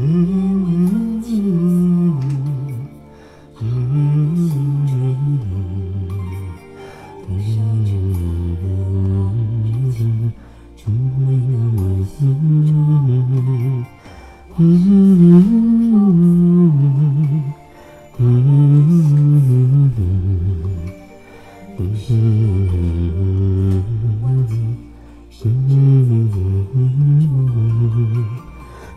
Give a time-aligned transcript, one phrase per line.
[0.00, 0.59] Mm-hmm.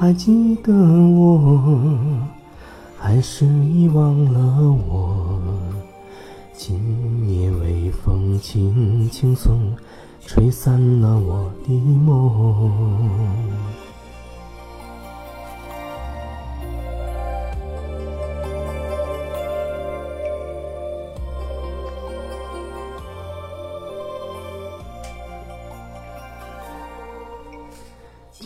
[0.00, 1.76] 还记得我？
[2.98, 5.38] 还是遗忘了我？
[6.56, 6.74] 今
[7.28, 9.60] 夜微风轻轻送，
[10.24, 12.72] 吹散了我的梦。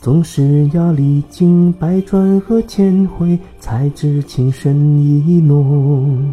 [0.00, 6.32] 总是要历经百转和千回，才知情深意浓；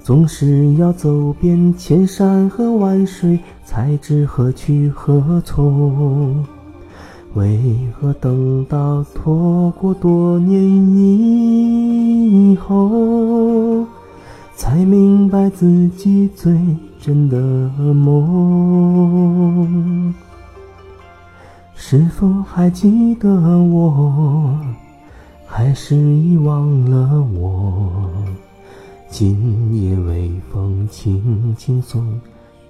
[0.00, 6.46] 总是要走遍千山和万水，才知何去何从。
[7.34, 10.64] 为何等到错过多年
[10.96, 13.84] 以后，
[14.54, 16.56] 才明白自己最
[17.00, 17.36] 真的
[17.92, 18.14] 梦？
[21.80, 24.58] 是否还记得我？
[25.46, 28.10] 还是遗忘了我？
[29.08, 32.20] 今夜微风轻轻送，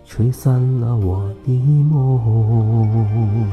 [0.04, 1.52] 吹散了我的
[1.84, 3.48] 梦。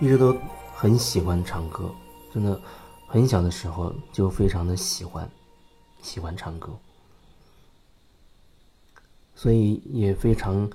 [0.00, 0.34] 一直都
[0.74, 1.84] 很喜欢唱歌。
[2.36, 2.60] 真的，
[3.06, 5.26] 很小的时候就非常的喜欢，
[6.02, 6.70] 喜欢唱歌，
[9.34, 10.70] 所以也非常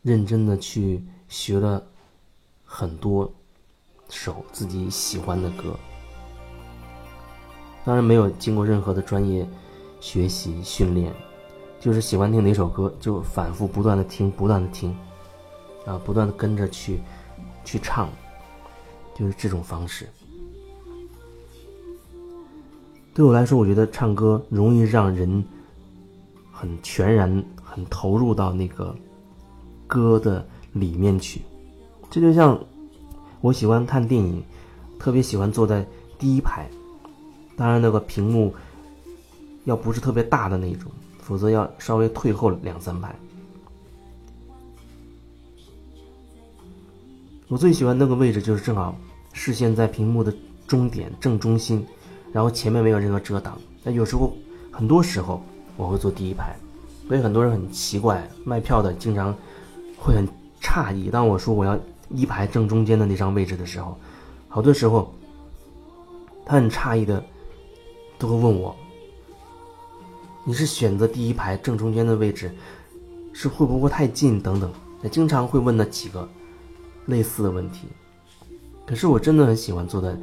[0.00, 1.86] 认真的去学了
[2.64, 3.30] 很多
[4.08, 5.78] 首自己喜欢的歌。
[7.84, 9.46] 当然没有经过任何的专业
[10.00, 11.14] 学习训练，
[11.78, 14.96] 就是喜欢听哪首歌就反复不断的听，不断的听，
[15.84, 17.02] 啊，不断的跟着去
[17.62, 18.08] 去唱，
[19.14, 20.08] 就是这种方式。
[23.18, 25.44] 对我来说，我觉得唱歌容易让人
[26.52, 28.94] 很全然、很投入到那个
[29.88, 31.42] 歌的里面去。
[32.08, 32.56] 这就像
[33.40, 34.40] 我喜欢看电影，
[35.00, 35.84] 特别喜欢坐在
[36.16, 36.70] 第一排，
[37.56, 38.54] 当然那个屏幕
[39.64, 43.12] 要不是特别大的那种，否则要稍微退后两三排。
[47.48, 48.96] 我最喜欢那个位置，就是正好
[49.32, 50.32] 视线在屏幕的
[50.68, 51.84] 中点正中心。
[52.32, 54.36] 然后前面没有任何遮挡，那有时候
[54.70, 55.42] 很多时候
[55.76, 56.54] 我会坐第一排，
[57.06, 59.34] 所以很多人很奇怪，卖票的经常
[59.96, 60.26] 会很
[60.60, 61.10] 诧异。
[61.10, 61.78] 当我说我要
[62.10, 63.96] 一排正中间的那张位置的时候，
[64.48, 65.12] 好多时候
[66.44, 67.22] 他很诧异的
[68.18, 68.74] 都会问我
[70.44, 72.54] ：“你是选择第一排正中间的位置，
[73.32, 76.28] 是会不会太近？”等等，也经常会问那几个
[77.06, 77.88] 类似的问题。
[78.86, 80.16] 可是我真的很喜欢坐在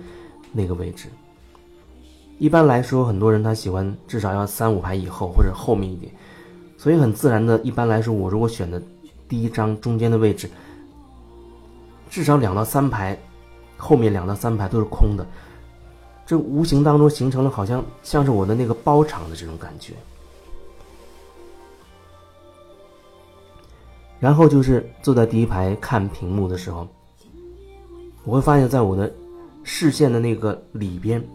[0.51, 1.09] 那个位置。
[2.37, 6.11] 一般来说，很多人他喜欢至少要三五排以后或者后面一点，
[6.77, 8.81] 所以很自然的，一般来说，我如果选的
[9.29, 10.49] 第一张中间的位置，
[12.09, 13.17] 至少两到三排，
[13.77, 15.25] 后面两到三排都是空的，
[16.25, 19.93] 这无形当中形成了好像像是我的那个包场的这种感觉。
[24.19, 26.85] 然后就是坐在第一排看屏幕的时候，
[28.25, 29.09] 我会发现在我的
[29.63, 31.25] 视线的那个里边。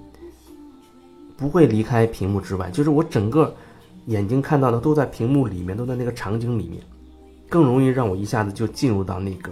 [1.40, 3.52] 不会离开屏幕之外，就是我整个
[4.06, 6.82] 眼睛看到的都在屏幕里面，都在那个场景里面，
[7.48, 9.50] 更容易让我一下子就进入到那个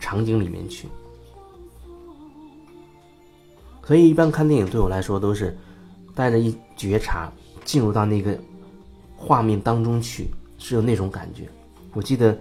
[0.00, 0.88] 场景里面去。
[3.84, 5.56] 所以，一般看电影对我来说都是
[6.14, 7.30] 带着一觉察，
[7.66, 8.38] 进入到那个
[9.14, 11.46] 画面当中去，是有那种感觉。
[11.92, 12.36] 我记得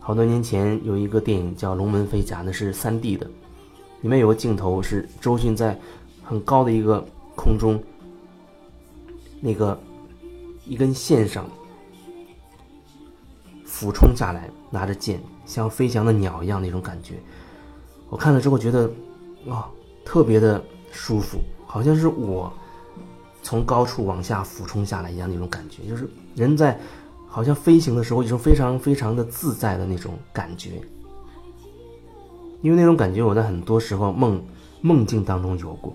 [0.00, 3.26] 好多年前有一个电影叫《龙门飞甲》，那是三 D 的，
[4.00, 5.78] 里面有个镜头是周迅在
[6.24, 7.04] 很高的一个
[7.36, 7.82] 空中，
[9.40, 9.78] 那个
[10.64, 11.44] 一根线上
[13.64, 17.14] 俯冲下来，拿着剑，像飞翔的鸟一样那种感觉。
[18.08, 18.90] 我看了之后觉得，
[19.46, 19.68] 哇，
[20.04, 20.62] 特别的。
[20.94, 22.52] 舒服，好像是我
[23.42, 26.78] 从高处往下俯冲下来一样那种感觉，就是人在
[27.26, 30.82] 好像飞行的时候，一种非常非常的自在的那种感觉。
[32.60, 34.44] 因为那种感觉，我在很多时候梦
[34.82, 35.94] 梦境当中有过，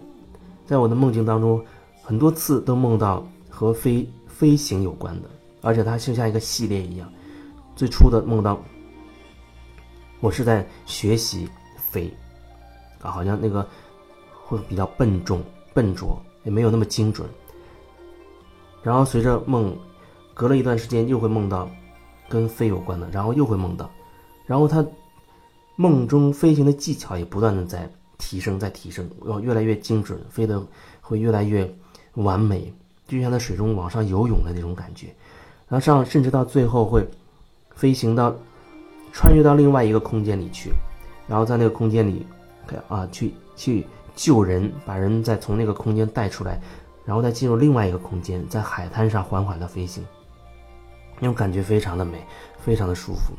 [0.67, 1.59] 在我的梦境当中，
[2.03, 5.29] 很多次都梦到和飞飞行有关的，
[5.61, 7.11] 而且它就像一个系列一样。
[7.75, 8.61] 最初的梦到
[10.19, 12.13] 我是在学习飞，
[13.01, 13.67] 啊，好像那个。
[14.49, 15.43] 会比较笨重、
[15.73, 17.27] 笨拙，也没有那么精准。
[18.81, 19.77] 然后随着梦，
[20.33, 21.69] 隔了一段时间又会梦到
[22.29, 23.91] 跟飞有关的，然后又会梦到，
[24.45, 24.85] 然后他
[25.75, 30.65] 梦中飞行的技巧也不断的在提升，在提升，要越来越精准，飞得
[31.01, 31.69] 会越来越
[32.13, 32.73] 完美，
[33.07, 35.07] 就像在水中往上游泳的那种感觉。
[35.67, 37.07] 然后上甚至到最后会
[37.75, 38.35] 飞行到
[39.11, 40.71] 穿越到另外一个空间里去，
[41.27, 42.25] 然后在那个空间里
[42.87, 43.85] 啊去去。
[44.19, 46.59] 救人，把人再从那个空间带出来，
[47.05, 50.03] 然后再进入另外一个空间，在海滩上缓缓的飞行，
[51.19, 52.17] 那种感觉非常的美，
[52.57, 53.35] 非常的舒服。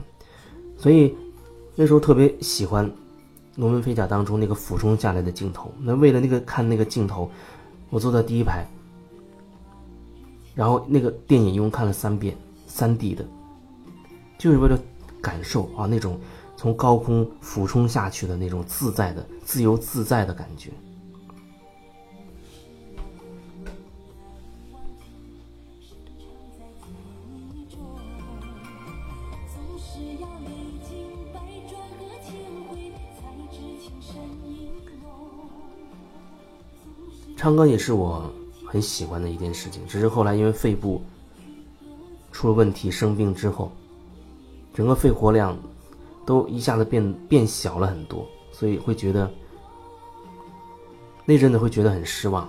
[0.77, 1.13] 所以
[1.75, 2.87] 那时候特别喜欢
[3.59, 5.71] 《龙门飞甲》当中那个俯冲下来的镜头。
[5.81, 7.31] 那为了那个看那个镜头，
[7.91, 8.65] 我坐在第一排，
[10.55, 12.35] 然后那个电影一共看了三遍，
[12.67, 13.23] 三 D 的，
[14.39, 14.79] 就是为了
[15.21, 16.19] 感受啊那种。
[16.61, 20.73] 从高空俯冲下去的那种自在的、自由自在的感觉。
[37.39, 38.31] 唱歌也是我
[38.67, 41.01] 很喜欢的一件事情，只是后来因为肺部
[42.33, 43.73] 出了问题，生病之后，
[44.75, 45.57] 整个肺活量。
[46.27, 49.33] 都一下子变变小了很多，所以会觉得
[51.25, 52.47] 那阵子会觉得很失望。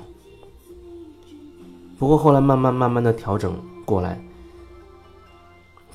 [1.98, 4.22] 不过后来慢慢慢慢的调整过来，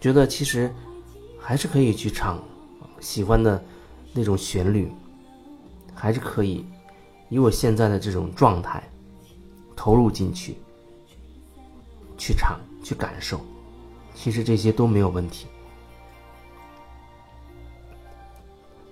[0.01, 0.75] 觉得其实
[1.39, 2.43] 还是可以去唱
[3.01, 3.63] 喜欢的
[4.15, 4.91] 那种旋律，
[5.93, 6.65] 还是可以
[7.35, 8.81] 以我现在的这种状态
[9.75, 10.55] 投入进去
[12.17, 13.41] 去尝去感受，
[14.15, 15.49] 其实这些都没有问题。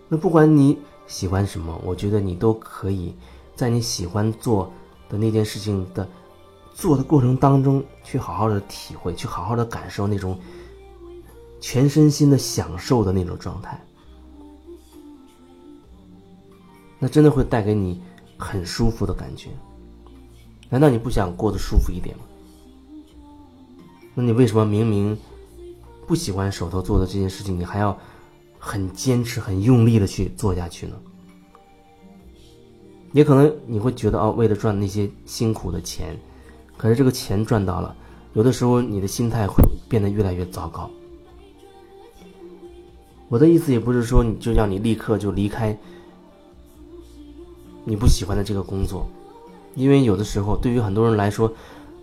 [0.09, 3.15] 那不管你喜欢什么，我觉得你都可以
[3.55, 4.73] 在你喜欢做
[5.09, 6.09] 的那件事情的
[6.75, 10.37] 做的过程当中，去好好的体会，去好好的感受那种
[11.61, 13.81] 全身心的享受的那种状态。
[16.99, 18.03] 那真的会带给你
[18.43, 19.51] 很舒服的感觉。
[20.69, 22.25] 难道你不想过得舒服一点吗？
[24.15, 25.17] 那你为什么明明
[26.07, 27.97] 不喜欢手头做的这件事情，你还要？
[28.65, 30.95] 很坚持、很用力的去做下去呢，
[33.11, 36.17] 也可能你会觉得哦，为了赚那些辛苦的钱，
[36.77, 37.93] 可是这个钱赚到了，
[38.35, 40.89] 有的时候你的心态会变得越来越糟糕。
[43.29, 45.77] 我的意思也不是说你就让你立刻就离开
[47.85, 49.07] 你不喜欢的这个工作，
[49.75, 51.53] 因为有的时候对于很多人来说，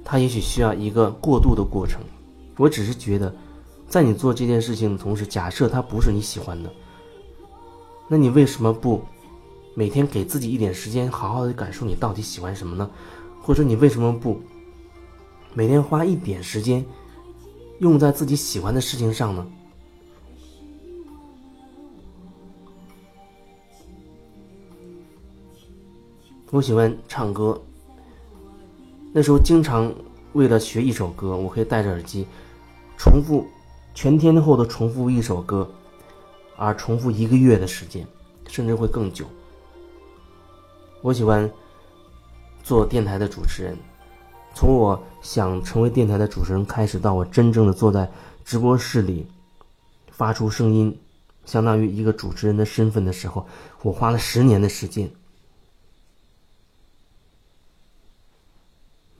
[0.03, 2.01] 他也许需要一个过渡的过程。
[2.57, 3.33] 我只是觉得。
[3.89, 6.71] 在你做这件事情的同时，假设它不是你喜欢的，
[8.07, 9.01] 那你为什么不
[9.73, 12.87] 每天给自己一点时间，好好的感受你到底喜欢什么呢？
[13.41, 14.39] 或者你为什么不
[15.55, 16.85] 每天花一点时间
[17.79, 19.43] 用在自己喜欢的事情上呢？
[26.51, 27.61] 我喜欢唱歌，
[29.13, 29.93] 那时候经常
[30.33, 32.25] 为了学一首歌，我可以戴着耳机
[32.97, 33.45] 重复。
[33.93, 35.69] 全天候的重复一首歌，
[36.55, 38.07] 而重复一个月的时间，
[38.47, 39.25] 甚至会更久。
[41.01, 41.47] 我喜欢
[42.63, 43.77] 做电台的主持人，
[44.55, 48.09] 从我想成为电台的主持人开始，到我真正的坐在
[48.43, 49.27] 直播室里
[50.09, 50.97] 发出声音，
[51.45, 53.45] 相当于一个主持人的身份的时候，
[53.83, 55.07] 我花了十年的时间。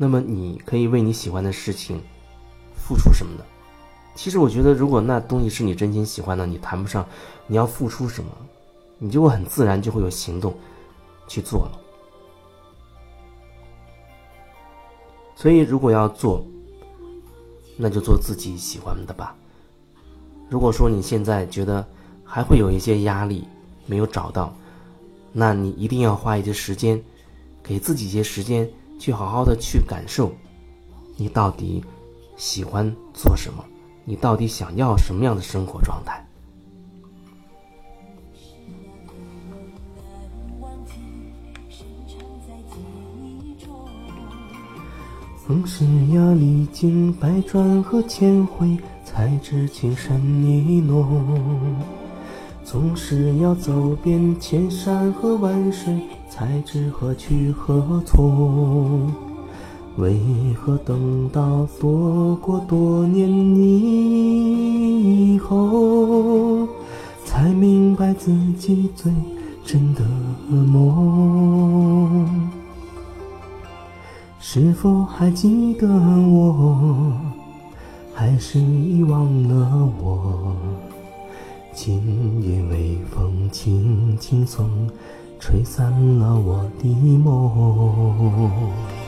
[0.02, 2.02] 那么，你可以为你喜欢的事情
[2.74, 3.46] 付出什么的。
[4.16, 7.06] 其实我觉得，如果那东西是你真心喜欢的，你谈不上
[7.48, 8.32] 你要付出什么，
[8.98, 10.58] 你就会很自然就会有行动
[11.28, 11.80] 去做了。
[15.36, 16.46] 所以，如果要做，
[17.76, 19.36] 那就做自己喜欢的吧。
[20.50, 21.86] 如果说你现在觉得
[22.24, 23.46] 还会有一些压力
[23.86, 24.56] 没有找到，
[25.34, 27.04] 那你一定要花一些时间，
[27.62, 30.32] 给自己一些时间，去好好的去感受，
[31.16, 31.84] 你到底
[32.36, 33.64] 喜欢做什么，
[34.04, 36.24] 你到底想要什么样的生活状态。
[45.48, 51.76] 总是要，历经百转和千回，才知情深意浓。
[52.64, 56.00] 总是要走遍千山和万水，
[56.40, 59.14] 才知何去何从。
[59.98, 66.66] 为何等到错过多年以后，
[67.26, 69.12] 才明白自己最
[69.66, 70.02] 真的
[70.50, 72.50] 梦？
[74.40, 77.12] 是否还记得我？
[78.14, 80.56] 还是遗忘了我？
[81.74, 84.70] 今夜微风轻轻送，
[85.40, 88.99] 吹散了我的梦。